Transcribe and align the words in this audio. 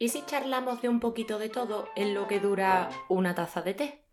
¿Y 0.00 0.10
si 0.10 0.24
charlamos 0.24 0.80
de 0.80 0.88
un 0.88 1.00
poquito 1.00 1.40
de 1.40 1.48
todo 1.48 1.88
en 1.96 2.14
lo 2.14 2.28
que 2.28 2.38
dura 2.38 2.88
una 3.08 3.34
taza 3.34 3.62
de 3.62 3.74
té? 3.74 4.04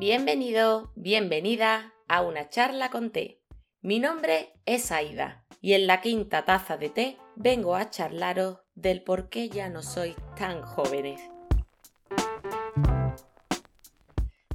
Bienvenido, 0.00 0.90
bienvenida 0.96 1.94
a 2.08 2.22
una 2.22 2.48
charla 2.48 2.90
con 2.90 3.10
té. 3.10 3.40
Mi 3.82 4.00
nombre 4.00 4.52
es 4.66 4.90
Aida 4.90 5.44
y 5.60 5.74
en 5.74 5.86
la 5.86 6.00
quinta 6.00 6.44
taza 6.44 6.76
de 6.76 6.90
té 6.90 7.18
vengo 7.36 7.76
a 7.76 7.88
charlaros 7.88 8.58
del 8.74 9.04
por 9.04 9.28
qué 9.28 9.48
ya 9.48 9.68
no 9.68 9.82
sois 9.84 10.16
tan 10.36 10.60
jóvenes. 10.62 11.20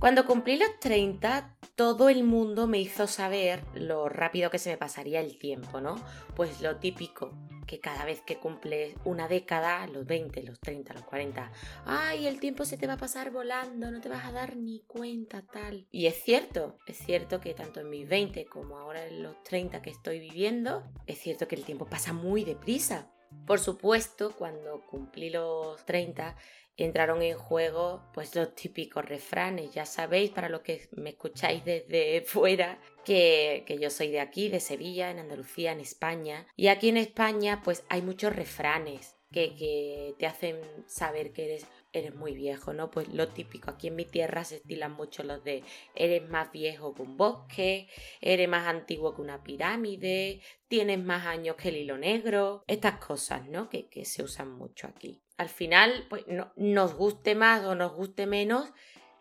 Cuando 0.02 0.26
cumplí 0.26 0.58
los 0.58 0.78
30, 0.82 1.57
todo 1.78 2.10
el 2.10 2.24
mundo 2.24 2.66
me 2.66 2.80
hizo 2.80 3.06
saber 3.06 3.64
lo 3.76 4.10
rápido 4.10 4.50
que 4.50 4.58
se 4.58 4.72
me 4.72 4.78
pasaría 4.78 5.22
el 5.22 5.38
tiempo, 5.38 5.80
¿no? 5.80 5.96
Pues 6.36 6.60
lo 6.60 6.78
típico, 6.78 7.38
que 7.68 7.80
cada 7.80 8.04
vez 8.04 8.20
que 8.22 8.40
cumples 8.40 8.96
una 9.06 9.28
década, 9.28 9.86
los 9.86 10.08
20, 10.08 10.42
los 10.42 10.60
30, 10.60 10.96
los 10.96 11.04
40, 11.04 11.52
ay, 11.86 12.26
el 12.26 12.40
tiempo 12.40 12.66
se 12.66 12.78
te 12.78 12.88
va 12.88 12.94
a 12.94 12.98
pasar 12.98 13.30
volando, 13.30 13.92
no 13.92 14.02
te 14.02 14.10
vas 14.10 14.26
a 14.26 14.32
dar 14.32 14.58
ni 14.58 14.82
cuenta 14.88 15.44
tal. 15.44 15.86
Y 15.92 16.08
es 16.08 16.16
cierto, 16.16 16.80
es 16.88 16.98
cierto 16.98 17.40
que 17.40 17.54
tanto 17.54 17.82
en 17.82 17.92
mis 17.92 18.10
20 18.10 18.48
como 18.48 18.80
ahora 18.80 19.06
en 19.06 19.22
los 19.22 19.44
30 19.44 19.84
que 19.84 19.92
estoy 19.92 20.20
viviendo, 20.20 20.84
es 21.06 21.20
cierto 21.20 21.48
que 21.48 21.56
el 21.56 21.64
tiempo 21.64 21.86
pasa 21.86 22.12
muy 22.12 22.44
deprisa. 22.44 23.12
Por 23.48 23.60
supuesto, 23.60 24.36
cuando 24.36 24.86
cumplí 24.86 25.30
los 25.30 25.86
30, 25.86 26.36
entraron 26.76 27.22
en 27.22 27.38
juego 27.38 28.04
pues 28.14 28.36
los 28.36 28.54
típicos 28.54 29.06
refranes. 29.06 29.74
Ya 29.74 29.86
sabéis, 29.86 30.32
para 30.32 30.50
los 30.50 30.62
que 30.62 30.90
me 30.92 31.12
escucháis 31.12 31.64
desde 31.64 32.22
fuera, 32.26 32.78
que, 33.06 33.64
que, 33.66 33.80
yo 33.80 33.90
soy 33.90 34.12
de 34.12 34.20
aquí, 34.20 34.50
de 34.50 34.60
Sevilla, 34.60 35.10
en 35.10 35.20
Andalucía, 35.20 35.72
en 35.72 35.80
España. 35.80 36.46
Y 36.58 36.68
aquí 36.68 36.90
en 36.90 36.98
España 36.98 37.62
pues 37.64 37.86
hay 37.88 38.02
muchos 38.02 38.36
refranes 38.36 39.16
que, 39.32 39.56
que 39.56 40.14
te 40.20 40.28
hacen 40.28 40.60
saber 40.86 41.32
que 41.32 41.46
eres, 41.46 41.68
eres 42.00 42.16
muy 42.16 42.34
viejo, 42.34 42.74
¿no? 42.74 42.92
Pues 42.92 43.08
lo 43.10 43.28
típico, 43.30 43.72
aquí 43.72 43.88
en 43.88 43.96
mi 43.96 44.06
tierra 44.06 44.44
se 44.44 44.58
estilan 44.58 44.94
mucho 44.94 45.24
los 45.24 45.44
de 45.44 45.64
eres 45.96 46.28
más 46.30 46.52
viejo 46.52 46.94
que 46.94 47.02
un 47.02 47.18
bosque, 47.18 47.88
eres 48.22 48.50
más 48.50 48.68
antiguo 48.68 49.16
que 49.16 49.22
una 49.22 49.44
pirámide, 49.44 50.42
tienes 50.68 51.00
más 51.04 51.26
años 51.26 51.56
que 51.56 51.70
el 51.70 51.78
hilo 51.78 51.98
negro, 51.98 52.64
estas 52.68 52.98
cosas, 52.98 53.48
¿no? 53.48 53.70
Que, 53.70 53.88
que 53.88 54.06
se 54.06 54.24
usan 54.24 54.52
mucho 54.52 54.88
aquí 54.88 55.22
al 55.38 55.50
final, 55.50 56.06
pues 56.10 56.26
no, 56.28 56.52
nos 56.56 56.96
guste 56.96 57.36
más 57.36 57.64
o 57.64 57.76
nos 57.76 57.94
guste 57.94 58.26
menos, 58.26 58.74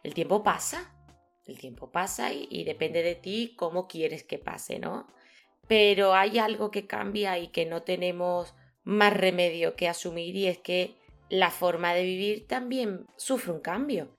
el 0.03 0.15
tiempo 0.15 0.43
pasa. 0.43 0.93
El 1.45 1.59
tiempo 1.59 1.93
pasa 1.93 2.33
y, 2.33 2.65
depende 2.65 3.05
de 3.05 3.15
ti 3.15 3.55
cómo 3.57 3.87
quieres 3.87 4.25
que 4.25 4.39
pase, 4.39 4.81
¿no? 4.81 5.07
Pero 5.69 6.15
hay 6.15 6.39
algo 6.39 6.73
que 6.73 6.89
cambia 6.89 7.39
y 7.39 7.49
que 7.49 7.67
no 7.67 7.83
tenemos 7.83 8.55
más 8.83 9.13
remedio 9.13 9.77
que 9.77 9.89
asumir 9.89 10.35
y 10.35 10.49
es 10.49 10.59
que 10.59 10.97
la 11.29 11.51
forma 11.51 11.95
de 11.95 12.03
vivir 12.05 12.47
también 12.47 13.07
sufre 13.17 13.53
un 13.53 13.61
cambio. 13.61 14.17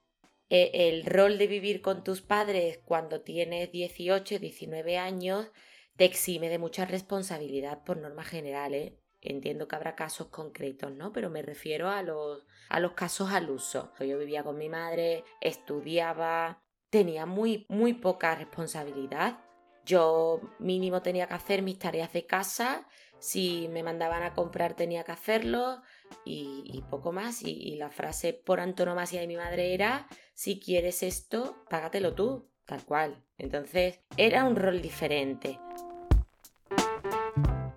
E, 0.50 0.88
el 0.88 1.04
rol 1.04 1.38
de 1.38 1.46
vivir 1.46 1.82
con 1.82 2.04
tus 2.04 2.22
padres 2.22 2.80
cuando 2.84 3.20
tienes 3.20 3.70
18, 3.70 4.38
19 4.38 4.98
años 4.98 5.50
te 5.96 6.04
exime 6.04 6.48
de 6.48 6.58
mucha 6.58 6.84
responsabilidad 6.84 7.82
por 7.84 7.96
norma 7.96 8.24
general, 8.24 8.74
¿eh? 8.74 8.98
Entiendo 9.20 9.66
que 9.66 9.74
habrá 9.74 9.96
casos 9.96 10.28
concretos, 10.28 10.92
¿no? 10.92 11.12
Pero 11.12 11.28
me 11.28 11.42
refiero 11.42 11.88
a 11.90 12.02
los, 12.02 12.46
a 12.68 12.78
los 12.78 12.92
casos 12.92 13.32
al 13.32 13.50
uso. 13.50 13.92
Yo 13.98 14.16
vivía 14.16 14.44
con 14.44 14.56
mi 14.56 14.68
madre, 14.68 15.24
estudiaba, 15.40 16.62
tenía 16.88 17.26
muy, 17.26 17.66
muy 17.68 17.94
poca 17.94 18.36
responsabilidad. 18.36 19.40
Yo 19.84 20.40
mínimo 20.60 21.02
tenía 21.02 21.26
que 21.26 21.34
hacer 21.34 21.62
mis 21.62 21.80
tareas 21.80 22.12
de 22.12 22.26
casa, 22.26 22.86
si 23.18 23.68
me 23.68 23.82
mandaban 23.82 24.22
a 24.22 24.34
comprar 24.34 24.74
tenía 24.74 25.04
que 25.04 25.12
hacerlo 25.12 25.82
y, 26.24 26.84
poco 26.90 27.12
más. 27.12 27.42
Y, 27.42 27.76
la 27.76 27.90
frase 27.90 28.32
por 28.32 28.60
antonomasia 28.60 29.20
de 29.20 29.26
mi 29.26 29.36
madre 29.36 29.74
era, 29.74 30.06
si 30.34 30.60
quieres 30.60 31.02
esto, 31.02 31.56
págatelo 31.70 32.14
tú, 32.14 32.48
tal 32.64 32.84
cual. 32.84 33.24
Entonces 33.38 34.00
era 34.16 34.44
un 34.44 34.56
rol 34.56 34.82
diferente. 34.82 35.58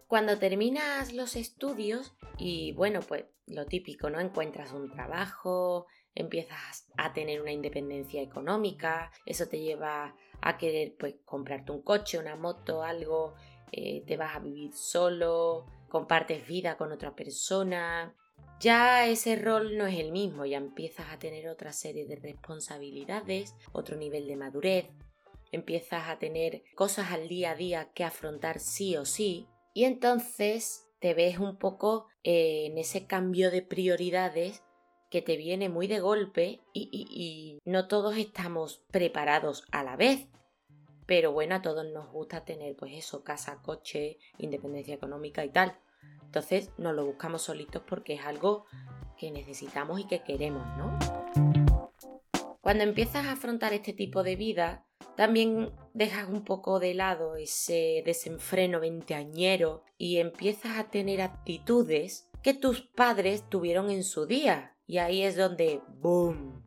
Cuando 0.07 0.37
terminas 0.37 1.13
los 1.13 1.35
estudios 1.35 2.13
y 2.37 2.73
bueno, 2.73 2.99
pues 2.99 3.25
lo 3.47 3.65
típico, 3.65 4.09
¿no? 4.09 4.19
Encuentras 4.19 4.73
un 4.73 4.91
trabajo, 4.91 5.87
empiezas 6.15 6.87
a 6.97 7.13
tener 7.13 7.41
una 7.41 7.51
independencia 7.51 8.21
económica, 8.21 9.11
eso 9.25 9.47
te 9.47 9.61
lleva 9.61 10.15
a 10.41 10.57
querer 10.57 10.95
pues 10.97 11.15
comprarte 11.23 11.71
un 11.71 11.81
coche, 11.81 12.17
una 12.17 12.35
moto, 12.35 12.83
algo, 12.83 13.35
eh, 13.71 14.03
te 14.05 14.17
vas 14.17 14.35
a 14.35 14.39
vivir 14.39 14.73
solo, 14.73 15.65
compartes 15.87 16.45
vida 16.45 16.77
con 16.77 16.91
otra 16.91 17.15
persona. 17.15 18.13
Ya 18.59 19.07
ese 19.07 19.35
rol 19.35 19.77
no 19.77 19.87
es 19.87 19.99
el 19.99 20.11
mismo, 20.11 20.45
ya 20.45 20.57
empiezas 20.57 21.07
a 21.11 21.17
tener 21.17 21.47
otra 21.49 21.73
serie 21.73 22.05
de 22.05 22.15
responsabilidades, 22.15 23.55
otro 23.71 23.97
nivel 23.97 24.27
de 24.27 24.35
madurez, 24.35 24.85
empiezas 25.51 26.07
a 26.09 26.19
tener 26.19 26.63
cosas 26.75 27.11
al 27.11 27.27
día 27.27 27.51
a 27.51 27.55
día 27.55 27.91
que 27.93 28.03
afrontar 28.03 28.59
sí 28.59 28.95
o 28.97 29.05
sí, 29.05 29.47
y 29.73 29.85
entonces 29.85 30.87
te 30.99 31.13
ves 31.13 31.39
un 31.39 31.57
poco 31.57 32.07
eh, 32.23 32.67
en 32.67 32.77
ese 32.77 33.07
cambio 33.07 33.49
de 33.49 33.63
prioridades 33.63 34.63
que 35.09 35.21
te 35.21 35.35
viene 35.35 35.67
muy 35.67 35.87
de 35.87 35.99
golpe 35.99 36.61
y, 36.73 36.89
y, 36.93 37.59
no 37.69 37.87
todos 37.87 38.15
estamos 38.17 38.85
preparados 38.91 39.65
a 39.71 39.83
la 39.83 39.97
vez. 39.97 40.27
Pero 41.05 41.33
bueno, 41.33 41.55
a 41.55 41.61
todos 41.61 41.85
nos 41.91 42.09
gusta 42.11 42.45
tener 42.45 42.77
pues 42.77 42.93
eso, 42.93 43.23
casa, 43.23 43.61
coche, 43.61 44.19
independencia 44.37 44.95
económica 44.95 45.43
y 45.43 45.49
tal. 45.49 45.77
Entonces 46.23 46.71
nos 46.77 46.95
lo 46.95 47.05
buscamos 47.05 47.41
solitos 47.41 47.83
porque 47.85 48.13
es 48.13 48.25
algo 48.25 48.65
que 49.17 49.31
necesitamos 49.31 49.99
y 49.99 50.07
que 50.07 50.23
queremos, 50.23 50.65
¿no? 50.77 50.97
Cuando 52.61 52.83
empiezas 52.83 53.25
a 53.25 53.33
afrontar 53.33 53.73
este 53.73 53.91
tipo 53.91 54.23
de 54.23 54.35
vida, 54.35 54.85
también 55.15 55.71
dejas 55.93 56.29
un 56.29 56.43
poco 56.43 56.79
de 56.79 56.93
lado 56.93 57.35
ese 57.35 58.01
desenfreno 58.05 58.79
veinteañero 58.79 59.83
y 59.97 60.17
empiezas 60.17 60.77
a 60.77 60.89
tener 60.89 61.21
actitudes 61.21 62.29
que 62.41 62.53
tus 62.53 62.81
padres 62.81 63.47
tuvieron 63.49 63.89
en 63.89 64.03
su 64.03 64.25
día. 64.25 64.75
Y 64.87 64.99
ahí 64.99 65.23
es 65.23 65.35
donde, 65.35 65.81
¡boom! 65.99 66.65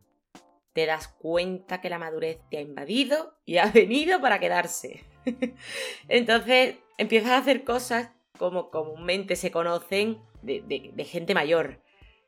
Te 0.73 0.85
das 0.85 1.07
cuenta 1.07 1.81
que 1.81 1.89
la 1.89 1.99
madurez 1.99 2.39
te 2.49 2.57
ha 2.57 2.61
invadido 2.61 3.37
y 3.45 3.57
ha 3.57 3.71
venido 3.71 4.21
para 4.21 4.39
quedarse. 4.39 5.05
Entonces 6.07 6.77
empiezas 6.97 7.31
a 7.31 7.37
hacer 7.37 7.63
cosas 7.63 8.11
como 8.37 8.69
comúnmente 8.69 9.35
se 9.35 9.51
conocen 9.51 10.21
de, 10.41 11.05
gente 11.05 11.33
mayor. 11.33 11.81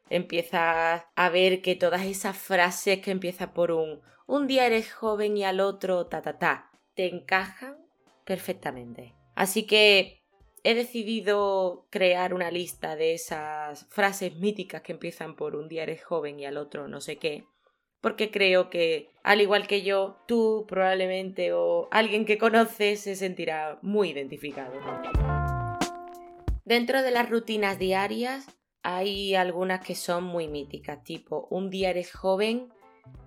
Empiezas 0.09 1.03
a 1.15 1.29
ver 1.29 1.61
que 1.61 1.75
todas 1.75 2.05
esas 2.05 2.37
frases 2.37 2.99
que 2.99 3.11
empiezan 3.11 3.53
por 3.53 3.71
un 3.71 4.01
un 4.27 4.45
día 4.45 4.65
eres 4.65 4.93
joven 4.93 5.37
y 5.37 5.45
al 5.45 5.61
otro 5.61 6.07
ta 6.07 6.21
ta 6.21 6.37
ta, 6.37 6.69
te 6.93 7.07
encajan 7.07 7.77
perfectamente. 8.25 9.15
Así 9.35 9.65
que 9.65 10.21
he 10.63 10.75
decidido 10.75 11.87
crear 11.89 12.33
una 12.33 12.51
lista 12.51 12.95
de 12.97 13.13
esas 13.13 13.87
frases 13.89 14.35
míticas 14.35 14.81
que 14.81 14.91
empiezan 14.91 15.35
por 15.35 15.55
un 15.55 15.69
día 15.69 15.83
eres 15.83 16.03
joven 16.03 16.39
y 16.39 16.45
al 16.45 16.57
otro 16.57 16.89
no 16.89 16.99
sé 16.99 17.15
qué, 17.15 17.45
porque 18.01 18.31
creo 18.31 18.69
que, 18.69 19.09
al 19.23 19.39
igual 19.41 19.65
que 19.65 19.81
yo, 19.81 20.17
tú 20.27 20.65
probablemente 20.67 21.53
o 21.53 21.87
alguien 21.91 22.25
que 22.25 22.37
conoces 22.37 23.01
se 23.01 23.15
sentirá 23.15 23.79
muy 23.81 24.09
identificado. 24.09 24.73
Dentro 26.67 27.01
de 27.01 27.11
las 27.11 27.29
rutinas 27.29 27.79
diarias 27.79 28.45
hay 28.83 29.35
algunas 29.35 29.79
que 29.79 29.95
son 29.95 30.25
muy 30.25 30.49
míticas, 30.49 31.01
tipo 31.01 31.47
un 31.49 31.69
día 31.69 31.91
eres 31.91 32.11
joven 32.11 32.73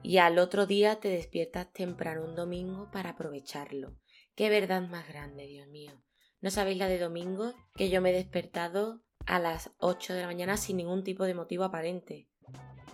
y 0.03 0.19
al 0.19 0.39
otro 0.39 0.67
día 0.67 1.01
te 1.01 1.09
despiertas 1.09 1.73
temprano 1.73 2.23
un 2.23 2.35
domingo 2.35 2.91
para 2.93 3.11
aprovecharlo. 3.11 3.97
Qué 4.35 4.51
verdad 4.51 4.83
más 4.83 5.09
grande, 5.09 5.47
Dios 5.47 5.67
mío. 5.69 6.05
¿No 6.43 6.51
sabéis 6.51 6.77
la 6.77 6.87
de 6.87 6.99
domingo? 6.99 7.55
Que 7.77 7.89
yo 7.89 8.03
me 8.03 8.11
he 8.11 8.13
despertado 8.13 9.01
a 9.25 9.39
las 9.39 9.71
8 9.79 10.13
de 10.13 10.21
la 10.21 10.27
mañana 10.27 10.59
sin 10.59 10.77
ningún 10.77 11.03
tipo 11.03 11.25
de 11.25 11.33
motivo 11.33 11.65
aparente. 11.65 12.29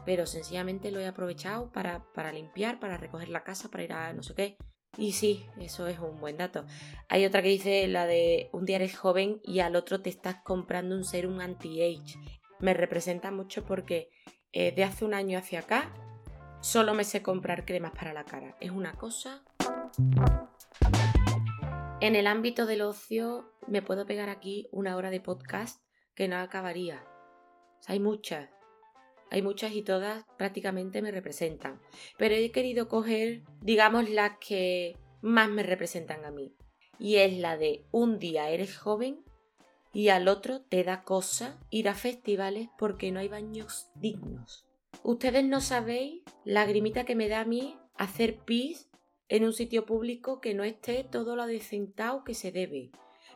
Pero 0.05 0.27
sencillamente 0.27 0.93
lo 0.93 1.01
he 1.01 1.09
aprovechado 1.09 1.73
para, 1.73 2.05
para 2.13 2.31
limpiar, 2.31 2.79
para 2.79 2.99
recoger 2.99 3.31
la 3.31 3.43
casa, 3.43 3.69
para 3.69 3.83
ir 3.83 3.93
a 3.93 4.13
no 4.13 4.23
sé 4.23 4.37
qué. 4.37 4.57
Y 4.99 5.13
sí, 5.13 5.47
eso 5.61 5.87
es 5.87 5.99
un 5.99 6.21
buen 6.21 6.37
dato. 6.37 6.65
Hay 7.09 7.25
otra 7.27 7.43
que 7.43 7.49
dice 7.49 7.87
la 7.89 8.07
de 8.07 8.49
un 8.53 8.65
día 8.65 8.77
eres 8.77 8.97
joven 8.97 9.41
y 9.45 9.61
al 9.61 9.77
otro 9.77 10.01
te 10.01 10.11
estás 10.11 10.37
comprando 10.43 10.95
un 10.95 11.05
serum 11.05 11.41
anti-age. 11.41 12.19
Me 12.61 12.73
representa 12.75 13.31
mucho 13.31 13.65
porque 13.65 14.09
eh, 14.53 14.73
de 14.73 14.85
hace 14.85 15.05
un 15.05 15.13
año 15.13 15.39
hacia 15.39 15.61
acá 15.61 15.93
Solo 16.67 16.95
me 16.95 17.05
sé 17.05 17.23
comprar 17.23 17.65
cremas 17.65 17.93
para 17.93 18.13
la 18.13 18.25
cara. 18.25 18.57
Es 18.61 18.73
una 18.73 18.95
cosa... 18.95 19.45
En 22.01 22.17
el 22.17 22.27
ámbito 22.27 22.67
del 22.67 22.83
ocio 22.83 23.53
me 23.69 23.83
puedo 23.83 24.05
pegar 24.05 24.29
aquí 24.29 24.69
una 24.73 24.97
hora 24.97 25.11
de 25.11 25.21
podcast 25.21 25.81
que 26.17 26.27
no 26.27 26.37
acabaría. 26.39 27.05
hay 27.87 28.01
muchas. 28.01 28.51
Hay 29.31 29.43
muchas 29.43 29.73
y 29.73 29.83
todas 29.83 30.25
prácticamente 30.39 31.03
me 31.03 31.11
representan. 31.11 31.81
Pero 32.17 32.35
he 32.35 32.51
querido 32.53 32.89
coger, 32.89 33.43
digamos, 33.61 34.09
las 34.09 34.39
que 34.39 34.97
más 35.21 35.49
me 35.49 35.63
representan 35.63 36.25
a 36.25 36.31
mí. 36.31 36.55
y 36.99 37.17
es 37.17 37.37
la 37.37 37.57
de 37.57 37.85
un 37.91 38.19
día 38.19 38.49
eres 38.49 38.79
joven 38.79 39.23
y 39.93 40.09
al 40.09 40.29
otro 40.29 40.61
te 40.63 40.85
da 40.85 41.03
cosa 41.05 41.59
ir 41.71 41.89
a 41.89 41.95
festivales 41.95 42.69
porque 42.79 43.13
no 43.13 43.21
hay 43.21 43.29
baños 43.29 43.89
dignos. 43.95 44.67
Ustedes 45.03 45.45
no 45.45 45.61
sabéis 45.61 46.23
la 46.45 46.67
grimita 46.67 47.05
que 47.05 47.15
me 47.15 47.29
da 47.29 47.41
a 47.41 47.45
mí 47.45 47.77
hacer 47.97 48.39
pis 48.45 48.89
en 49.29 49.45
un 49.45 49.53
sitio 49.53 49.87
público 49.87 50.41
que 50.41 50.55
no 50.55 50.65
esté 50.65 51.05
todo 51.05 51.37
lo 51.37 51.47
decentado 51.47 52.25
que 52.25 52.35
se 52.35 52.53
debe. 52.53 52.91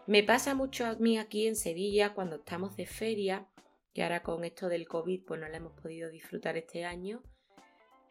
Me 0.06 0.22
pasa 0.22 0.54
mucho 0.54 0.86
a 0.86 0.94
mí 0.96 1.18
aquí 1.18 1.46
en 1.46 1.56
Sevilla 1.56 2.14
cuando 2.14 2.36
estamos 2.36 2.76
de 2.76 2.86
feria, 2.86 3.46
que 3.92 4.02
ahora 4.02 4.22
con 4.22 4.44
esto 4.44 4.68
del 4.68 4.86
COVID 4.86 5.24
pues 5.26 5.40
no 5.40 5.48
la 5.48 5.56
hemos 5.56 5.72
podido 5.80 6.10
disfrutar 6.10 6.56
este 6.56 6.84
año, 6.84 7.22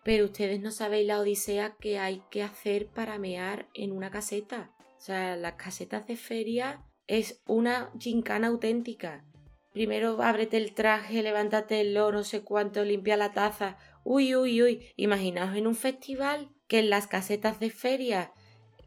pero 0.04 0.26
ustedes 0.26 0.60
no 0.60 0.72
sabéis 0.72 1.08
la 1.08 1.20
odisea 1.20 1.76
que 1.80 2.00
hay 2.00 2.24
que 2.30 2.44
hacer 2.44 2.88
para 2.88 3.18
mear 3.18 3.68
en 3.74 3.92
una 3.92 4.12
caseta. 4.12 4.72
O 4.98 5.02
sea, 5.02 5.36
las 5.36 5.54
casetas 5.54 6.08
de 6.08 6.18
feria 6.18 6.84
es 7.08 7.42
una 7.46 7.92
gincana 8.00 8.48
auténtica. 8.48 9.26
Primero 9.72 10.22
ábrete 10.22 10.58
el 10.58 10.74
traje, 10.74 11.22
levántate 11.22 11.82
el 11.82 11.94
no 11.94 12.24
sé 12.24 12.44
cuánto, 12.44 12.84
limpia 12.84 13.18
la 13.18 13.34
taza. 13.34 13.78
Uy, 14.04 14.36
uy, 14.36 14.62
uy. 14.62 14.92
Imaginaos 14.96 15.56
en 15.56 15.68
un 15.68 15.75
festival 15.75 16.50
que 16.68 16.80
en 16.80 16.90
las 16.90 17.08
casetas 17.08 17.60
de 17.60 17.70
feria 17.70 18.32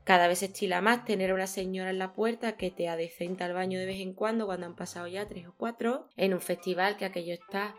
cada 0.04 0.26
vez 0.26 0.43
estila 0.43 0.81
más 0.81 1.04
tener 1.04 1.31
a 1.31 1.34
una 1.34 1.46
señora 1.46 1.90
en 1.90 1.99
la 1.99 2.12
puerta 2.12 2.56
que 2.56 2.70
te 2.70 2.88
adecenta 2.88 3.44
al 3.44 3.54
baño 3.54 3.78
de 3.78 3.87
vez 3.87 4.00
en 4.00 4.14
cuando 4.14 4.46
cuando 4.46 4.66
han 4.66 4.75
pasado 4.75 5.06
ya 5.06 5.28
tres 5.28 5.46
o 5.46 5.54
cuatro. 5.56 6.08
En 6.16 6.34
un 6.34 6.40
festival 6.40 6.96
que 6.96 7.04
aquello 7.04 7.34
está 7.34 7.75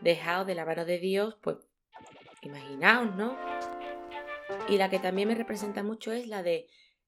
dejado 0.00 0.44
de 0.44 0.54
la 0.54 0.64
mano 0.64 0.84
de 0.84 0.98
Dios, 0.98 1.36
pues 1.40 1.58
imaginaos, 2.42 3.14
¿no? 3.14 3.36
Y 4.68 4.78
la 4.78 4.90
que 4.90 4.98
también 4.98 5.28
me 5.28 5.34
representa 5.34 5.82
mucho 5.82 6.12
es 6.12 6.26
la 6.26 6.42
de 6.42 6.66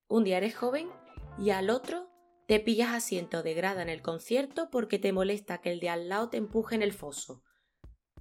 un 0.08 0.24
día 0.24 0.36
eres 0.36 0.54
joven 0.54 0.90
y 1.38 1.50
al 1.50 1.70
otro 1.70 2.10
te 2.46 2.60
pillas 2.60 2.90
asiento 2.90 3.42
de 3.42 3.54
grada 3.54 3.82
en 3.82 3.88
el 3.88 4.02
concierto 4.02 4.68
porque 4.70 4.98
te 4.98 5.12
molesta 5.12 5.58
que 5.58 5.72
el 5.72 5.80
de 5.80 5.88
al 5.88 6.08
lado 6.08 6.28
te 6.28 6.36
empuje 6.36 6.74
en 6.74 6.82
el 6.82 6.92
foso. 6.92 7.42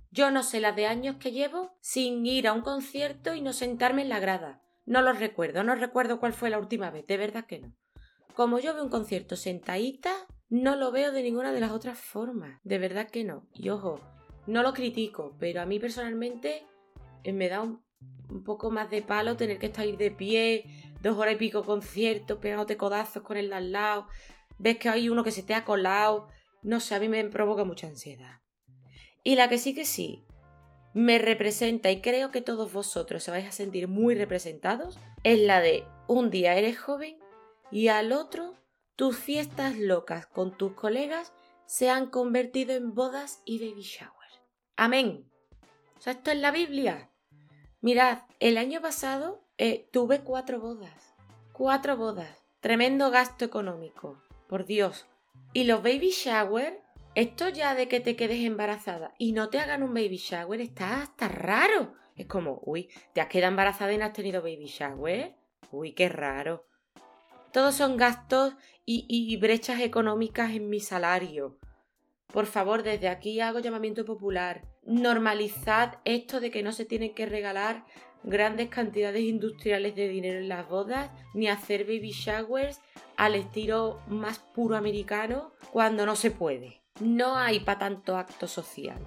Yo 0.09 0.31
no 0.31 0.43
sé 0.43 0.59
las 0.59 0.75
de 0.75 0.87
años 0.87 1.17
que 1.17 1.31
llevo 1.31 1.77
sin 1.81 2.25
ir 2.25 2.47
a 2.47 2.53
un 2.53 2.61
concierto 2.61 3.33
y 3.33 3.41
no 3.41 3.53
sentarme 3.53 4.01
en 4.01 4.09
la 4.09 4.19
grada. 4.19 4.61
No 4.91 5.01
lo 5.01 5.13
recuerdo, 5.13 5.63
no 5.63 5.73
recuerdo 5.75 6.19
cuál 6.19 6.33
fue 6.33 6.49
la 6.49 6.59
última 6.59 6.91
vez, 6.91 7.07
de 7.07 7.15
verdad 7.15 7.45
que 7.45 7.59
no. 7.59 7.73
Como 8.35 8.59
yo 8.59 8.73
veo 8.73 8.83
un 8.83 8.89
concierto 8.89 9.37
sentadita, 9.37 10.13
no 10.49 10.75
lo 10.75 10.91
veo 10.91 11.13
de 11.13 11.23
ninguna 11.23 11.53
de 11.53 11.61
las 11.61 11.71
otras 11.71 11.97
formas, 11.97 12.59
de 12.65 12.77
verdad 12.77 13.09
que 13.09 13.23
no. 13.23 13.47
Y 13.53 13.69
ojo, 13.69 14.01
no 14.47 14.63
lo 14.63 14.73
critico, 14.73 15.37
pero 15.39 15.61
a 15.61 15.65
mí 15.65 15.79
personalmente 15.79 16.65
eh, 17.23 17.31
me 17.31 17.47
da 17.47 17.61
un, 17.61 17.81
poco 18.43 18.69
más 18.69 18.89
de 18.89 19.01
palo 19.01 19.37
tener 19.37 19.59
que 19.59 19.67
estar 19.67 19.87
de 19.87 20.11
pie, 20.11 20.65
dos 21.01 21.17
horas 21.17 21.35
y 21.35 21.37
pico 21.37 21.63
concierto, 21.63 22.41
pegándote 22.41 22.75
codazos 22.75 23.23
con 23.23 23.37
el 23.37 23.47
de 23.47 23.55
al 23.55 23.71
lado, 23.71 24.07
ves 24.57 24.77
que 24.77 24.89
hay 24.89 25.07
uno 25.07 25.23
que 25.23 25.31
se 25.31 25.43
te 25.43 25.53
ha 25.53 25.63
colado, 25.63 26.27
no 26.63 26.81
sé, 26.81 26.95
a 26.95 26.99
mí 26.99 27.07
me 27.07 27.23
provoca 27.29 27.63
mucha 27.63 27.87
ansiedad. 27.87 28.41
Y 29.23 29.35
la 29.35 29.47
que 29.47 29.57
sí 29.57 29.73
que 29.73 29.85
sí, 29.85 30.25
me 30.93 31.17
representa 31.19 31.91
y 31.91 32.01
creo 32.01 32.31
que 32.31 32.41
todos 32.41 32.73
vosotros 32.73 33.23
se 33.23 33.31
vais 33.31 33.47
a 33.47 33.51
sentir 33.51 33.87
muy 33.87 34.15
representados, 34.15 34.99
es 35.23 35.39
la 35.39 35.61
de 35.61 35.85
un 36.07 36.29
día 36.29 36.55
eres 36.55 36.77
joven 36.77 37.17
y 37.71 37.87
al 37.87 38.11
otro 38.11 38.55
tus 38.95 39.17
fiestas 39.17 39.77
locas 39.77 40.27
con 40.27 40.57
tus 40.57 40.73
colegas 40.73 41.33
se 41.65 41.89
han 41.89 42.07
convertido 42.07 42.73
en 42.73 42.93
bodas 42.93 43.41
y 43.45 43.59
baby 43.59 43.81
shower. 43.81 44.11
Amén. 44.75 45.31
O 45.97 46.01
sea, 46.01 46.13
esto 46.13 46.31
es 46.31 46.37
la 46.37 46.51
Biblia. 46.51 47.09
Mirad, 47.79 48.23
el 48.39 48.57
año 48.57 48.81
pasado 48.81 49.43
eh, 49.57 49.87
tuve 49.91 50.21
cuatro 50.21 50.59
bodas. 50.59 51.15
Cuatro 51.53 51.95
bodas. 51.95 52.43
Tremendo 52.59 53.09
gasto 53.09 53.45
económico. 53.45 54.21
Por 54.47 54.65
Dios. 54.65 55.07
Y 55.53 55.63
los 55.63 55.81
baby 55.81 56.09
shower, 56.09 56.80
esto 57.13 57.49
ya 57.49 57.75
de 57.75 57.87
que 57.87 57.99
te 57.99 58.15
quedes 58.15 58.39
embarazada 58.45 59.13
y 59.17 59.33
no 59.33 59.49
te 59.49 59.59
hagan 59.59 59.83
un 59.83 59.93
baby 59.93 60.17
shower 60.17 60.61
está 60.61 61.01
hasta 61.01 61.27
raro. 61.27 61.93
Es 62.15 62.27
como, 62.27 62.61
uy, 62.63 62.89
te 63.13 63.21
has 63.21 63.27
quedado 63.27 63.51
embarazada 63.51 63.93
y 63.93 63.97
no 63.97 64.05
has 64.05 64.13
tenido 64.13 64.41
baby 64.41 64.65
shower. 64.65 65.35
Uy, 65.71 65.93
qué 65.93 66.09
raro. 66.09 66.65
Todos 67.51 67.75
son 67.75 67.97
gastos 67.97 68.55
y, 68.85 69.37
brechas 69.37 69.81
económicas 69.81 70.51
en 70.51 70.69
mi 70.69 70.79
salario. 70.79 71.57
Por 72.27 72.45
favor, 72.45 72.83
desde 72.83 73.09
aquí 73.09 73.39
hago 73.41 73.59
llamamiento 73.59 74.05
popular. 74.05 74.63
Normalizad 74.83 75.99
esto 76.05 76.39
de 76.39 76.51
que 76.51 76.63
no 76.63 76.71
se 76.71 76.85
tienen 76.85 77.13
que 77.13 77.25
regalar 77.25 77.85
grandes 78.23 78.69
cantidades 78.69 79.23
industriales 79.23 79.95
de 79.95 80.07
dinero 80.07 80.39
en 80.39 80.49
las 80.49 80.67
bodas, 80.67 81.09
ni 81.33 81.47
hacer 81.47 81.85
baby 81.85 82.11
showers 82.11 82.79
al 83.17 83.35
estilo 83.35 83.99
más 84.07 84.39
puro 84.39 84.75
americano 84.77 85.53
cuando 85.71 86.05
no 86.05 86.15
se 86.15 86.31
puede. 86.31 86.80
No 87.01 87.35
hay 87.35 87.61
para 87.61 87.79
tanto 87.79 88.15
acto 88.15 88.47
social. 88.47 88.99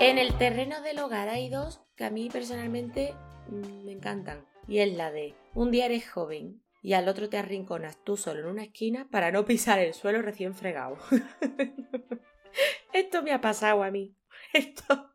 En 0.00 0.16
el 0.16 0.32
terreno 0.38 0.80
del 0.80 0.98
hogar 0.98 1.28
hay 1.28 1.50
dos 1.50 1.82
que 1.94 2.04
a 2.04 2.10
mí 2.10 2.30
personalmente 2.30 3.14
mm, 3.50 3.84
me 3.84 3.92
encantan. 3.92 4.46
Y 4.66 4.78
es 4.78 4.94
la 4.94 5.10
de 5.10 5.34
un 5.52 5.70
día 5.70 5.84
eres 5.84 6.08
joven 6.08 6.62
y 6.80 6.94
al 6.94 7.06
otro 7.06 7.28
te 7.28 7.36
arrinconas 7.36 8.02
tú 8.02 8.16
solo 8.16 8.40
en 8.40 8.46
una 8.46 8.62
esquina 8.62 9.08
para 9.10 9.30
no 9.30 9.44
pisar 9.44 9.78
el 9.78 9.92
suelo 9.92 10.22
recién 10.22 10.54
fregado. 10.54 10.96
Esto 12.94 13.22
me 13.22 13.32
ha 13.32 13.42
pasado 13.42 13.82
a 13.82 13.90
mí. 13.90 14.16
Esto, 14.54 15.10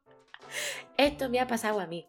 esto 0.97 1.29
me 1.31 1.39
ha 1.39 1.47
pasado 1.47 1.79
a 1.79 1.88
mí. 1.88 2.07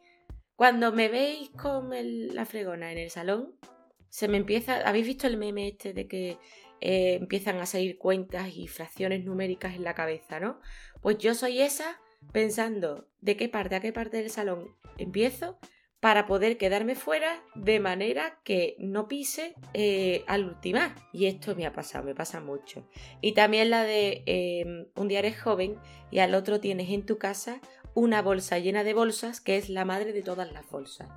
Cuando 0.55 0.93
me 0.93 1.09
veis 1.09 1.49
con 1.51 1.89
la 2.35 2.45
fregona 2.45 2.93
en 2.93 2.99
el 2.99 3.09
salón, 3.09 3.59
se 4.11 4.29
me 4.29 4.37
empieza. 4.37 4.87
¿Habéis 4.87 5.07
visto 5.07 5.27
el 5.27 5.39
meme 5.39 5.69
este 5.69 5.95
de 5.95 6.07
que 6.07 6.39
eh, 6.81 7.15
empiezan 7.15 7.59
a 7.59 7.67
salir 7.67 7.99
cuentas 7.99 8.55
y 8.55 8.69
fracciones 8.69 9.25
numéricas 9.25 9.75
en 9.75 9.85
la 9.85 9.95
cabeza, 9.95 10.41
¿no? 10.41 10.61
Pues 11.01 11.19
yo 11.19 11.35
soy 11.35 11.61
esa 11.61 12.01
pensando 12.33 13.09
de 13.21 13.37
qué 13.37 13.49
parte 13.49 13.77
a 13.77 13.81
qué 13.81 13.93
parte 13.93 14.19
del 14.19 14.31
salón 14.31 14.75
empiezo 14.99 15.59
para 16.05 16.27
poder 16.27 16.59
quedarme 16.59 16.97
fuera 16.97 17.43
de 17.55 17.81
manera 17.81 18.39
que 18.45 18.77
no 18.79 19.09
pise 19.09 19.55
eh, 19.73 20.23
al 20.27 20.45
ultimar. 20.45 20.95
Y 21.15 21.25
esto 21.25 21.57
me 21.57 21.65
ha 21.65 21.73
pasado, 21.73 22.05
me 22.05 22.15
pasa 22.15 22.43
mucho. 22.43 22.87
Y 23.23 23.33
también 23.33 23.71
la 23.71 23.85
de 23.85 24.23
em, 24.27 24.87
un 24.97 25.09
día 25.09 25.21
eres 25.21 25.41
joven 25.41 25.79
y 26.11 26.19
al 26.19 26.35
otro 26.35 26.61
tienes 26.61 26.91
en 26.91 27.07
tu 27.07 27.17
casa 27.17 27.59
una 27.95 28.21
bolsa 28.21 28.59
llena 28.59 28.85
de 28.85 28.93
bolsas 28.93 29.41
que 29.41 29.57
es 29.57 29.71
la 29.71 29.87
madre 29.87 30.13
de 30.13 30.23
todas 30.23 30.53
las 30.53 30.69
bolsas. 30.69 31.09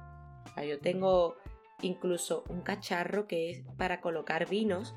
yo 0.65 0.80
tengo 0.80 1.36
incluso 1.81 2.45
un 2.48 2.62
cacharro 2.62 3.27
que 3.27 3.51
es 3.51 3.63
para 3.77 4.00
colocar 4.00 4.48
vinos, 4.50 4.95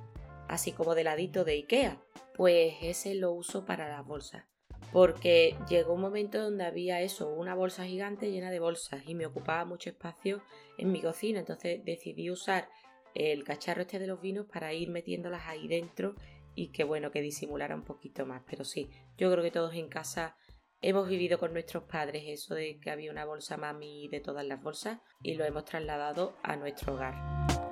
así 0.50 0.72
como 0.72 0.94
de 0.94 1.04
ladito 1.04 1.44
de 1.44 1.52
Ikea. 1.52 2.02
Pues 2.34 2.74
ese 2.82 3.14
lo 3.14 3.32
uso 3.32 3.64
para 3.64 3.88
las 3.88 4.06
bolsas 4.06 4.44
porque 4.92 5.56
llegó 5.68 5.94
un 5.94 6.00
momento 6.00 6.42
donde 6.42 6.64
había 6.64 7.00
eso, 7.00 7.32
una 7.32 7.54
bolsa 7.54 7.84
gigante 7.84 8.30
llena 8.30 8.50
de 8.50 8.58
bolsas 8.58 9.02
y 9.06 9.14
me 9.14 9.26
ocupaba 9.26 9.64
mucho 9.64 9.90
espacio 9.90 10.42
en 10.78 10.90
mi 10.90 11.00
cocina, 11.00 11.40
entonces 11.40 11.84
decidí 11.84 12.30
usar 12.30 12.68
el 13.14 13.44
cacharro 13.44 13.82
este 13.82 13.98
de 13.98 14.06
los 14.06 14.20
vinos 14.20 14.46
para 14.46 14.72
ir 14.72 14.90
metiéndolas 14.90 15.42
ahí 15.46 15.68
dentro 15.68 16.14
y 16.54 16.72
que 16.72 16.84
bueno, 16.84 17.10
que 17.10 17.20
disimulara 17.20 17.74
un 17.74 17.84
poquito 17.84 18.26
más, 18.26 18.42
pero 18.48 18.64
sí, 18.64 18.90
yo 19.16 19.30
creo 19.30 19.44
que 19.44 19.50
todos 19.50 19.74
en 19.74 19.88
casa 19.88 20.36
hemos 20.80 21.08
vivido 21.08 21.38
con 21.38 21.52
nuestros 21.52 21.84
padres 21.84 22.24
eso 22.26 22.54
de 22.54 22.80
que 22.80 22.90
había 22.90 23.12
una 23.12 23.24
bolsa 23.24 23.56
mami 23.56 24.08
de 24.08 24.20
todas 24.20 24.44
las 24.44 24.62
bolsas 24.62 24.98
y 25.22 25.34
lo 25.34 25.44
hemos 25.44 25.64
trasladado 25.64 26.36
a 26.42 26.56
nuestro 26.56 26.94
hogar. 26.94 27.69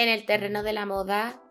En 0.00 0.08
el 0.08 0.24
terreno 0.24 0.62
de 0.62 0.72
la 0.72 0.86
moda 0.86 1.42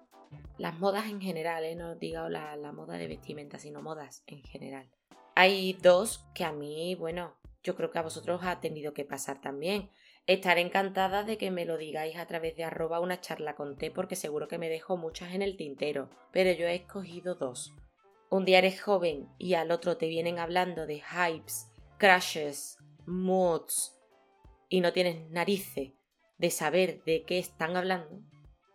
las 0.58 0.80
modas 0.80 1.06
en 1.06 1.22
general, 1.22 1.64
¿eh? 1.66 1.76
no 1.76 1.94
digo 1.94 2.30
la, 2.30 2.56
la 2.56 2.72
moda 2.72 2.98
de 2.98 3.08
vestimenta, 3.08 3.60
sino 3.60 3.84
modas 3.84 4.24
en 4.26 4.42
general. 4.42 4.90
Hay 5.36 5.74
dos 5.74 6.26
que 6.34 6.46
a 6.46 6.52
mí, 6.52 6.96
bueno, 6.96 7.38
yo 7.62 7.76
creo 7.76 7.92
que 7.92 8.00
a 8.00 8.02
vosotros 8.02 8.42
ha 8.44 8.60
tenido 8.60 8.92
que 8.92 9.06
pasar 9.06 9.40
también. 9.40 9.92
Estaré 10.26 10.62
encantada 10.62 11.24
de 11.24 11.38
que 11.38 11.52
me 11.52 11.64
lo 11.64 11.78
digáis 11.78 12.18
a 12.18 12.26
través 12.26 12.58
de 12.58 12.64
arroba 12.64 13.00
una 13.00 13.22
charla 13.22 13.56
con 13.56 13.78
té 13.78 13.92
porque 13.92 14.16
seguro 14.16 14.48
que 14.48 14.58
me 14.58 14.68
dejo 14.68 14.98
muchas 14.98 15.36
en 15.36 15.44
el 15.44 15.56
tintero, 15.56 16.10
pero 16.32 16.52
yo 16.52 16.66
he 16.66 16.74
escogido 16.74 17.36
dos. 17.36 17.76
Un 18.32 18.46
día 18.46 18.58
eres 18.58 18.82
joven 18.82 19.30
y 19.38 19.54
al 19.54 19.70
otro 19.70 19.98
te 19.98 20.08
vienen 20.08 20.40
hablando 20.40 20.88
de 20.88 21.04
hypes, 21.04 21.68
crashes, 22.00 22.80
moods 23.06 23.96
y 24.70 24.82
no 24.82 24.92
tienes 24.92 25.30
narices 25.30 25.92
de 26.40 26.50
saber 26.50 27.04
de 27.04 27.26
qué 27.26 27.38
están 27.38 27.78
hablando 27.78 28.24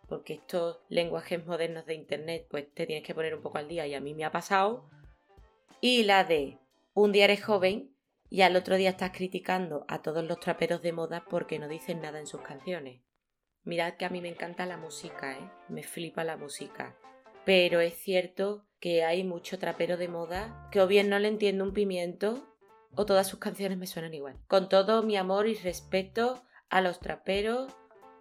porque 0.07 0.33
estos 0.33 0.79
lenguajes 0.89 1.45
modernos 1.45 1.85
de 1.85 1.95
Internet 1.95 2.47
pues 2.49 2.71
te 2.73 2.85
tienes 2.85 3.05
que 3.05 3.15
poner 3.15 3.35
un 3.35 3.41
poco 3.41 3.57
al 3.57 3.67
día 3.67 3.87
y 3.87 3.93
a 3.93 4.01
mí 4.01 4.13
me 4.13 4.25
ha 4.25 4.31
pasado. 4.31 4.89
Y 5.81 6.03
la 6.03 6.23
de 6.23 6.59
un 6.93 7.11
día 7.11 7.25
eres 7.25 7.43
joven 7.43 7.95
y 8.29 8.41
al 8.41 8.55
otro 8.55 8.75
día 8.75 8.89
estás 8.89 9.11
criticando 9.11 9.85
a 9.87 10.01
todos 10.01 10.23
los 10.23 10.39
traperos 10.39 10.81
de 10.81 10.91
moda 10.91 11.25
porque 11.29 11.59
no 11.59 11.67
dicen 11.67 12.01
nada 12.01 12.19
en 12.19 12.27
sus 12.27 12.41
canciones. 12.41 13.01
Mirad 13.63 13.95
que 13.95 14.05
a 14.05 14.09
mí 14.09 14.21
me 14.21 14.29
encanta 14.29 14.65
la 14.65 14.77
música, 14.77 15.33
¿eh? 15.33 15.51
me 15.69 15.83
flipa 15.83 16.23
la 16.23 16.37
música. 16.37 16.95
Pero 17.45 17.79
es 17.79 17.95
cierto 17.95 18.65
que 18.79 19.03
hay 19.03 19.23
mucho 19.23 19.59
trapero 19.59 19.97
de 19.97 20.07
moda 20.07 20.69
que 20.71 20.81
o 20.81 20.87
bien 20.87 21.09
no 21.09 21.19
le 21.19 21.27
entiendo 21.27 21.63
un 21.63 21.73
pimiento 21.73 22.45
o 22.95 23.05
todas 23.05 23.27
sus 23.27 23.39
canciones 23.39 23.77
me 23.77 23.87
suenan 23.87 24.13
igual. 24.13 24.37
Con 24.47 24.69
todo 24.69 25.03
mi 25.03 25.17
amor 25.17 25.47
y 25.47 25.55
respeto 25.55 26.43
a 26.69 26.81
los 26.81 26.99
traperos 26.99 27.71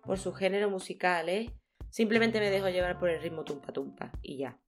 por 0.02 0.18
su 0.18 0.32
género 0.32 0.70
musical, 0.70 1.28
¿eh? 1.28 1.50
Simplemente 1.94 2.40
me 2.40 2.50
dejo 2.50 2.68
llevar 2.70 2.98
por 2.98 3.08
el 3.08 3.22
ritmo 3.22 3.44
tumpa 3.44 3.72
tumpa 3.72 4.10
y 4.20 4.38
ya. 4.38 4.58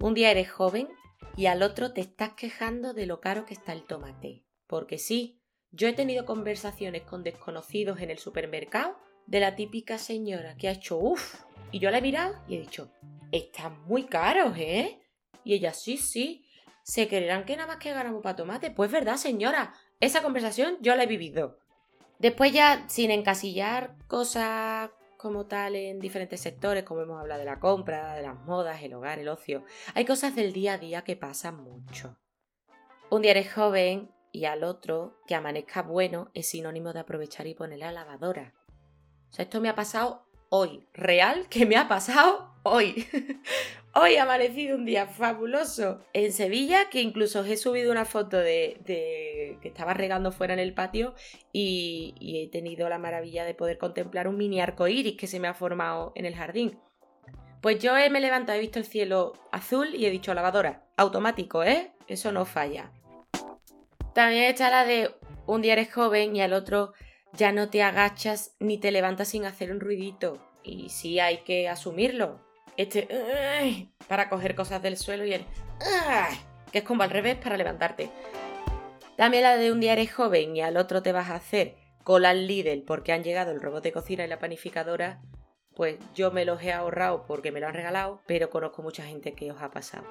Un 0.00 0.12
día 0.12 0.32
eres 0.32 0.50
joven 0.50 0.88
y 1.36 1.46
al 1.46 1.62
otro 1.62 1.92
te 1.92 2.00
estás 2.00 2.32
quejando 2.32 2.94
de 2.94 3.06
lo 3.06 3.20
caro 3.20 3.46
que 3.46 3.54
está 3.54 3.72
el 3.72 3.84
tomate. 3.84 4.42
Porque 4.66 4.98
sí, 4.98 5.40
yo 5.70 5.86
he 5.86 5.92
tenido 5.92 6.26
conversaciones 6.26 7.02
con 7.02 7.22
desconocidos 7.22 8.00
en 8.00 8.10
el 8.10 8.18
supermercado 8.18 8.98
de 9.28 9.38
la 9.38 9.54
típica 9.54 9.98
señora 9.98 10.56
que 10.56 10.66
ha 10.66 10.72
hecho 10.72 10.98
uff 10.98 11.44
y 11.70 11.78
yo 11.78 11.92
la 11.92 11.98
he 11.98 12.02
mirado 12.02 12.34
y 12.48 12.56
he 12.56 12.60
dicho, 12.60 12.90
están 13.30 13.84
muy 13.86 14.06
caros, 14.06 14.58
¿eh? 14.58 14.98
Y 15.44 15.54
ella, 15.54 15.74
sí, 15.74 15.96
sí, 15.96 16.44
se 16.82 17.06
creerán 17.06 17.44
que 17.44 17.54
nada 17.54 17.68
más 17.68 17.76
que 17.76 17.92
ganamos 17.92 18.20
para 18.20 18.34
tomate. 18.34 18.72
Pues 18.72 18.90
verdad, 18.90 19.14
señora, 19.14 19.74
esa 20.00 20.24
conversación 20.24 20.76
yo 20.80 20.96
la 20.96 21.04
he 21.04 21.06
vivido. 21.06 21.60
Después 22.18 22.52
ya, 22.52 22.84
sin 22.88 23.12
encasillar 23.12 23.94
cosas 24.08 24.90
como 25.24 25.46
tal 25.46 25.74
en 25.74 26.00
diferentes 26.00 26.38
sectores, 26.38 26.84
como 26.84 27.00
hemos 27.00 27.18
hablado 27.18 27.40
de 27.40 27.46
la 27.46 27.58
compra, 27.58 28.14
de 28.14 28.20
las 28.20 28.38
modas, 28.40 28.82
el 28.82 28.92
hogar, 28.92 29.18
el 29.18 29.28
ocio, 29.28 29.64
hay 29.94 30.04
cosas 30.04 30.36
del 30.36 30.52
día 30.52 30.74
a 30.74 30.78
día 30.78 31.02
que 31.02 31.16
pasan 31.16 31.56
mucho. 31.56 32.18
Un 33.08 33.22
día 33.22 33.30
eres 33.30 33.50
joven 33.50 34.12
y 34.32 34.44
al 34.44 34.64
otro, 34.64 35.18
que 35.26 35.34
amanezca 35.34 35.80
bueno, 35.80 36.30
es 36.34 36.50
sinónimo 36.50 36.92
de 36.92 37.00
aprovechar 37.00 37.46
y 37.46 37.54
poner 37.54 37.78
la 37.78 37.90
lavadora. 37.90 38.52
O 39.30 39.32
sea, 39.32 39.44
esto 39.44 39.62
me 39.62 39.70
ha 39.70 39.74
pasado 39.74 40.26
hoy. 40.54 40.86
Real 40.94 41.48
que 41.48 41.66
me 41.66 41.76
ha 41.76 41.88
pasado 41.88 42.54
hoy. 42.62 43.08
hoy 43.94 44.14
ha 44.14 44.22
amanecido 44.22 44.76
un 44.76 44.84
día 44.84 45.08
fabuloso 45.08 46.04
en 46.12 46.32
Sevilla, 46.32 46.88
que 46.90 47.02
incluso 47.02 47.40
os 47.40 47.48
he 47.48 47.56
subido 47.56 47.90
una 47.90 48.04
foto 48.04 48.38
de, 48.38 48.80
que 48.86 49.68
estaba 49.68 49.94
regando 49.94 50.30
fuera 50.30 50.54
en 50.54 50.60
el 50.60 50.72
patio 50.72 51.14
y, 51.52 52.14
he 52.20 52.48
tenido 52.52 52.88
la 52.88 52.98
maravilla 52.98 53.44
de 53.44 53.54
poder 53.54 53.78
contemplar 53.78 54.28
un 54.28 54.36
mini 54.36 54.60
arco 54.60 54.86
iris 54.86 55.16
que 55.16 55.26
se 55.26 55.40
me 55.40 55.48
ha 55.48 55.54
formado 55.54 56.12
en 56.14 56.24
el 56.24 56.36
jardín. 56.36 56.78
Pues 57.60 57.80
yo 57.80 57.92
me 57.94 58.06
he 58.06 58.20
levantado, 58.20 58.56
he 58.56 58.60
visto 58.60 58.78
el 58.78 58.84
cielo 58.84 59.32
azul 59.50 59.92
y 59.92 60.06
he 60.06 60.10
dicho 60.10 60.34
lavadora, 60.34 60.84
automático, 60.96 61.64
¿eh? 61.64 61.90
Eso 62.06 62.30
no 62.30 62.44
falla. 62.44 62.92
También 64.14 64.44
está 64.44 64.70
la 64.70 64.84
de 64.84 65.10
un 65.46 65.62
día 65.62 65.72
eres 65.72 65.92
joven 65.92 66.36
y 66.36 66.42
al 66.42 66.52
otro 66.52 66.92
ya 67.36 67.52
no 67.52 67.68
te 67.68 67.82
agachas 67.82 68.54
ni 68.60 68.78
te 68.78 68.90
levantas 68.90 69.28
sin 69.28 69.44
hacer 69.44 69.72
un 69.72 69.80
ruidito. 69.80 70.38
Y 70.62 70.88
sí 70.88 71.20
hay 71.20 71.38
que 71.38 71.68
asumirlo. 71.68 72.40
Este 72.76 73.08
para 74.08 74.28
coger 74.28 74.54
cosas 74.54 74.82
del 74.82 74.96
suelo 74.96 75.24
y 75.24 75.32
el 75.32 75.44
que 76.72 76.78
es 76.78 76.84
como 76.84 77.02
al 77.02 77.10
revés 77.10 77.36
para 77.36 77.56
levantarte. 77.56 78.10
También 79.16 79.44
la 79.44 79.56
de 79.56 79.70
un 79.70 79.80
día 79.80 79.92
eres 79.92 80.12
joven 80.12 80.56
y 80.56 80.60
al 80.60 80.76
otro 80.76 81.02
te 81.02 81.12
vas 81.12 81.30
a 81.30 81.36
hacer 81.36 81.76
cola 82.02 82.30
al 82.30 82.48
Lidl 82.48 82.82
porque 82.82 83.12
han 83.12 83.22
llegado 83.22 83.52
el 83.52 83.60
robot 83.60 83.84
de 83.84 83.92
cocina 83.92 84.24
y 84.24 84.28
la 84.28 84.40
panificadora, 84.40 85.22
pues 85.76 85.98
yo 86.14 86.32
me 86.32 86.44
los 86.44 86.60
he 86.62 86.72
ahorrado 86.72 87.26
porque 87.26 87.52
me 87.52 87.60
lo 87.60 87.68
han 87.68 87.74
regalado, 87.74 88.22
pero 88.26 88.50
conozco 88.50 88.82
mucha 88.82 89.04
gente 89.04 89.34
que 89.34 89.52
os 89.52 89.62
ha 89.62 89.70
pasado. 89.70 90.04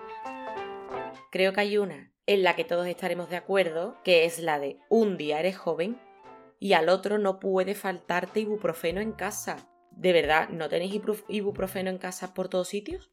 Creo 1.32 1.52
que 1.52 1.62
hay 1.62 1.78
una 1.78 2.14
en 2.26 2.44
la 2.44 2.56
que 2.56 2.64
todos 2.64 2.88
estaremos 2.88 3.30
de 3.30 3.36
acuerdo, 3.36 3.98
que 4.04 4.24
es 4.24 4.40
la 4.40 4.58
de 4.58 4.78
un 4.90 5.18
día 5.18 5.40
eres 5.40 5.58
joven 5.58 6.00
y 6.64 6.72
al 6.72 6.88
otro 6.88 7.18
no 7.18 7.42
puede 7.42 7.76
faltarte 7.76 8.40
ibuprofeno 8.40 9.02
en 9.02 9.12
casa. 9.12 9.68
¿De 9.92 10.14
verdad 10.14 10.48
no 10.48 10.70
tenéis 10.70 11.02
ibuprofeno 11.28 11.90
en 11.90 11.98
casa 11.98 12.34
por 12.34 12.48
todos 12.48 12.70
sitios? 12.70 13.12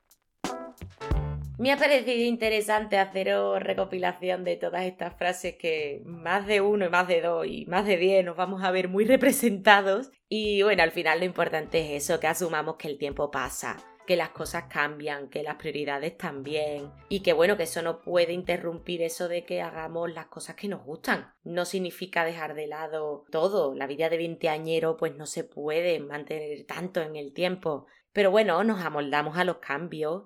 Me 1.59 1.73
ha 1.73 1.76
parecido 1.76 2.25
interesante 2.25 2.97
haceros 2.97 3.61
recopilación 3.61 4.45
de 4.45 4.54
todas 4.54 4.85
estas 4.85 5.19
frases 5.19 5.57
que 5.57 6.00
más 6.04 6.47
de 6.47 6.61
uno 6.61 6.87
y 6.87 6.90
más 6.90 7.09
de 7.09 7.23
dos 7.23 7.45
y 7.45 7.66
más 7.66 7.87
de 7.87 7.97
diez 7.97 8.25
nos 8.25 8.37
vamos 8.37 8.62
a 8.62 8.71
ver 8.71 8.88
muy 8.88 9.04
representados. 9.16 10.12
Y 10.28 10.62
bueno, 10.62 10.85
al 10.85 10.92
final 10.92 11.19
lo 11.19 11.25
importante 11.25 11.97
es 11.97 12.04
eso, 12.04 12.21
que 12.21 12.28
asumamos 12.28 12.76
que 12.76 12.87
el 12.87 12.99
tiempo 12.99 13.33
pasa, 13.33 13.78
que 14.11 14.17
las 14.17 14.31
cosas 14.31 14.64
cambian, 14.64 15.29
que 15.29 15.45
las 15.45 15.55
prioridades 15.55 16.19
también 16.19 16.90
y 17.09 17.21
que 17.21 17.33
bueno, 17.33 17.57
que 17.57 17.62
eso 17.62 17.81
no 17.81 18.00
puede 18.00 18.33
interrumpir 18.33 19.02
eso 19.02 19.29
de 19.29 19.45
que 19.45 19.62
hagamos 19.62 20.12
las 20.12 20.26
cosas 20.26 20.57
que 20.57 20.67
nos 20.67 20.83
gustan. 20.83 21.33
No 21.45 21.64
significa 21.64 22.25
dejar 22.25 22.57
de 22.57 22.67
lado 22.67 23.25
todo, 23.31 23.73
la 23.73 23.87
vida 23.87 24.09
de 24.09 24.17
veinteañero 24.17 24.97
pues 24.97 25.14
no 25.14 25.26
se 25.26 25.45
puede 25.45 26.00
mantener 26.00 26.67
tanto 26.67 27.00
en 27.00 27.14
el 27.14 27.33
tiempo, 27.33 27.87
pero 28.12 28.33
bueno, 28.33 28.64
nos 28.64 28.85
amoldamos 28.85 29.37
a 29.37 29.45
los 29.45 29.59
cambios 29.59 30.25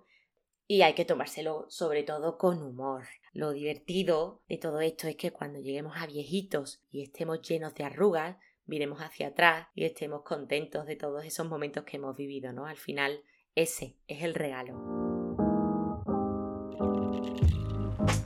y 0.67 0.81
hay 0.81 0.95
que 0.95 1.05
tomárselo 1.05 1.67
sobre 1.69 2.05
todo 2.05 2.39
con 2.39 2.63
humor. 2.63 3.05
Lo 3.35 3.51
divertido 3.51 4.41
de 4.49 4.57
todo 4.57 4.81
esto 4.81 5.09
es 5.09 5.17
que 5.17 5.31
cuando 5.31 5.61
lleguemos 5.61 5.99
a 5.99 6.07
viejitos 6.07 6.83
y 6.91 7.03
estemos 7.03 7.43
llenos 7.43 7.75
de 7.75 7.85
arrugas, 7.85 8.39
miremos 8.65 9.01
hacia 9.01 9.27
atrás 9.27 9.69
y 9.75 9.85
estemos 9.85 10.23
contentos 10.23 10.87
de 10.87 10.97
todos 10.97 11.23
esos 11.27 11.47
momentos 11.47 11.85
que 11.85 11.99
hemos 11.99 12.17
vivido, 12.17 12.51
¿no? 12.55 12.65
Al 12.65 12.79
final 12.79 13.23
ese 13.55 13.97
es 14.09 14.23
el 14.23 14.35
regalo. 14.35 15.05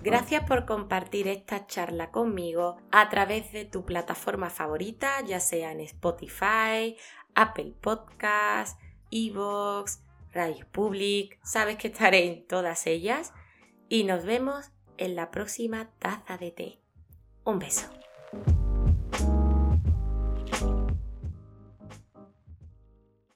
Gracias 0.03 0.45
por 0.45 0.65
compartir 0.65 1.29
esta 1.29 1.67
charla 1.67 2.11
conmigo 2.11 2.77
a 2.91 3.09
través 3.11 3.53
de 3.53 3.65
tu 3.65 3.85
plataforma 3.85 4.49
favorita, 4.49 5.21
ya 5.27 5.39
sea 5.41 5.73
en 5.73 5.81
Spotify, 5.81 6.97
Apple 7.35 7.75
Podcast, 7.81 8.81
Evox, 9.11 10.01
Radio 10.33 10.67
Public. 10.73 11.39
Sabes 11.43 11.77
que 11.77 11.89
estaré 11.89 12.27
en 12.27 12.47
todas 12.47 12.87
ellas 12.87 13.35
y 13.89 14.05
nos 14.05 14.25
vemos 14.25 14.71
en 14.97 15.15
la 15.15 15.31
próxima 15.31 15.91
taza 15.99 16.39
de 16.39 16.53
té. 16.53 16.79
Un 17.45 17.59
beso. 17.59 17.89